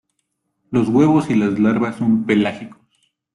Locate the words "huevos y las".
0.89-1.59